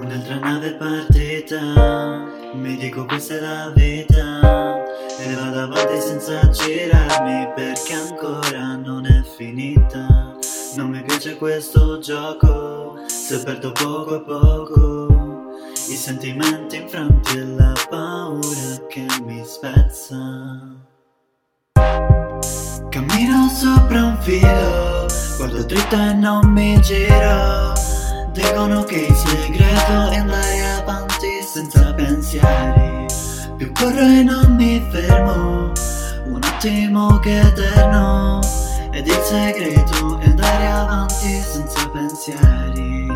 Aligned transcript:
Un'altra 0.00 0.38
nave 0.38 0.68
è 0.68 0.74
partita, 0.76 1.60
mi 2.54 2.74
dico 2.78 3.04
questa 3.04 3.34
è 3.34 3.40
la 3.40 3.70
vita. 3.74 4.82
E 5.18 5.34
vado 5.34 5.60
avanti 5.60 6.00
senza 6.00 6.48
girarmi 6.48 7.52
perché 7.54 7.92
ancora 7.92 8.76
non 8.76 9.04
è 9.04 9.22
finita. 9.36 10.38
Non 10.76 10.88
mi 10.88 11.02
piace 11.02 11.36
questo 11.36 11.98
gioco, 11.98 13.04
se 13.08 13.42
perdo 13.42 13.72
poco 13.72 14.14
a 14.14 14.20
poco. 14.20 15.52
I 15.90 15.96
sentimenti 15.96 16.76
infranti 16.76 17.36
e 17.36 17.44
la 17.44 17.74
paura 17.90 18.86
che 18.88 19.04
mi 19.22 19.42
spezza. 19.44 20.16
Cammino 22.88 23.48
sopra 23.48 24.04
un 24.04 24.16
filo, 24.20 25.06
guardo 25.36 25.62
dritto 25.64 25.94
e 25.94 26.14
non 26.14 26.50
mi 26.52 26.80
giro 26.80 27.89
Dicono 28.32 28.84
che 28.84 29.06
il 29.08 29.14
segreto 29.14 30.10
è 30.10 30.16
andare 30.18 30.60
avanti 30.78 31.42
senza 31.42 31.92
pensieri. 31.94 33.06
Più 33.56 33.72
corro 33.72 33.98
e 33.98 34.22
non 34.22 34.54
mi 34.54 34.80
fermo 34.90 35.72
Un 36.26 36.40
attimo 36.40 37.18
che 37.18 37.40
eterno 37.40 38.40
Ed 38.92 39.06
il 39.06 39.22
segreto 39.24 40.18
è 40.20 40.26
andare 40.26 40.66
avanti 40.66 41.40
senza 41.40 41.88
pensieri. 41.88 43.08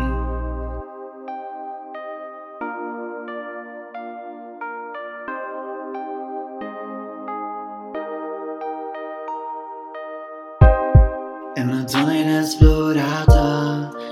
È 11.53 11.61
una 11.61 11.87
zona 11.87 12.13
inesplorata 12.13 13.64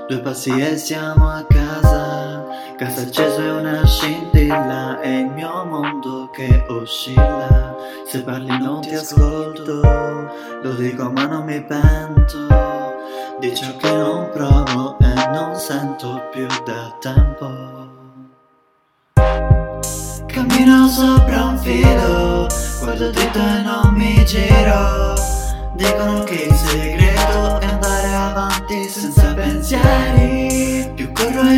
Due 0.06 0.18
passi 0.18 0.50
e 0.50 0.76
siamo 0.76 1.30
a 1.30 1.42
casa. 1.48 2.44
Casa 2.76 3.00
accesa 3.00 3.42
e 3.42 3.50
una 3.52 3.86
scintilla. 3.86 5.00
È 5.00 5.08
il 5.08 5.30
mio 5.30 5.64
mondo 5.64 6.28
che 6.30 6.62
oscilla. 6.68 7.74
Se 8.06 8.22
parli 8.22 8.58
non 8.58 8.82
ti 8.82 8.94
ascolto. 8.94 9.80
Lo 10.62 10.74
dico 10.74 11.10
ma 11.10 11.24
non 11.24 11.46
mi 11.46 11.58
pento. 11.64 12.92
Di 13.40 13.54
ciò 13.56 13.74
che 13.78 13.92
non 13.92 14.28
provo 14.30 14.98
e 14.98 15.14
non 15.32 15.56
sento 15.56 16.28
più 16.30 16.46
da 16.66 16.94
tempo. 17.00 17.72
Cammino 20.26 20.86
sopra 20.88 21.44
un 21.44 21.58
filo. 21.58 22.46
Guardo 22.82 23.10
dritto 23.10 23.38
e 23.38 23.62
non 23.62 23.94
mi 23.94 24.22
giro. 24.26 25.14
Dicono 25.74 26.22
che 26.24 26.46
il 26.50 26.54
segreto 26.54 27.43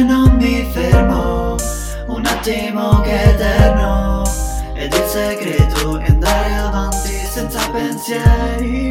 non 0.06 0.36
mi 0.36 0.64
fermo 0.72 1.56
Un 2.06 2.24
attimo 2.24 3.00
che 3.00 3.10
è 3.10 3.28
eterno 3.28 4.22
Ed 4.74 4.92
il 4.92 5.04
segreto 5.06 5.98
è 5.98 6.08
andare 6.08 6.54
avanti 6.54 7.08
senza 7.08 7.68
pensieri. 7.70 8.90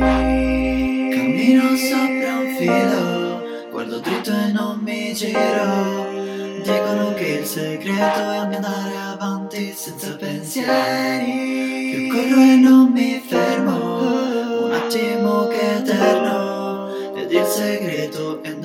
Cammino 1.14 1.76
sopra 1.76 2.38
un 2.40 2.56
filo 2.58 3.42
Guardo 3.72 4.00
dritto 4.00 4.32
e 4.32 4.52
non 4.52 4.80
mi 4.82 5.14
giro 5.14 6.14
Dicono 6.64 7.14
che 7.14 7.28
il 7.40 7.46
segreto 7.46 8.32
è 8.32 8.38
andare 8.38 8.96
avanti 9.14 9.74
senza 9.74 10.16
pensieri. 10.16 11.94
Più 11.94 12.08
corro 12.10 12.42
e 12.42 12.56
non 12.56 12.92
mi 12.92 13.24
fermo 13.26 14.66
Un 14.66 14.72
attimo 14.74 15.48
che 15.48 15.62
è 15.62 15.78
eterno 15.78 16.35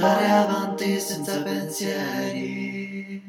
andare 0.00 0.30
avanti 0.30 0.98
senza 0.98 1.42
pensieri 1.42 3.20